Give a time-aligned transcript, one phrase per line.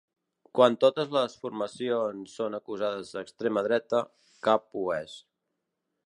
[0.59, 4.01] Quan totes les formacions són acusades d’extrema dreta,
[4.49, 5.15] cap ho és.